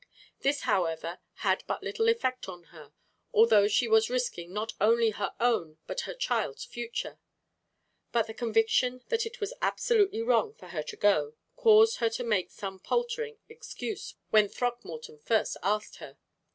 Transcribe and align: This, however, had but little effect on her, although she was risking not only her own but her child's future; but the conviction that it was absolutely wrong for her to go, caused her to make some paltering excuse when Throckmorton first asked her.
This, 0.39 0.61
however, 0.61 1.19
had 1.45 1.63
but 1.67 1.83
little 1.83 2.09
effect 2.09 2.49
on 2.49 2.63
her, 2.73 2.91
although 3.31 3.67
she 3.67 3.87
was 3.87 4.09
risking 4.09 4.51
not 4.51 4.73
only 4.81 5.11
her 5.11 5.35
own 5.39 5.77
but 5.85 6.01
her 6.09 6.15
child's 6.15 6.65
future; 6.65 7.19
but 8.11 8.25
the 8.25 8.33
conviction 8.33 9.03
that 9.09 9.27
it 9.27 9.39
was 9.39 9.53
absolutely 9.61 10.23
wrong 10.23 10.55
for 10.55 10.69
her 10.69 10.81
to 10.81 10.95
go, 10.97 11.35
caused 11.55 11.97
her 11.97 12.09
to 12.09 12.23
make 12.23 12.49
some 12.49 12.79
paltering 12.79 13.37
excuse 13.47 14.15
when 14.31 14.49
Throckmorton 14.49 15.19
first 15.19 15.55
asked 15.61 15.97
her. 15.97 16.17